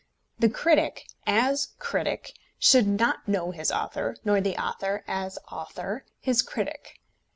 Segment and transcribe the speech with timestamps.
[0.39, 6.41] The critic, as critic, should not know his author, nor the author, as author, his
[6.41, 6.99] critic.